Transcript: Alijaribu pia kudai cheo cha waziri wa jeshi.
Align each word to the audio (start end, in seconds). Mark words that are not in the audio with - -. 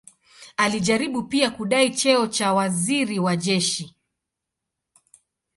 Alijaribu 0.57 1.23
pia 1.23 1.49
kudai 1.51 1.89
cheo 1.89 2.27
cha 2.27 2.53
waziri 2.53 3.19
wa 3.19 3.35
jeshi. 3.35 3.95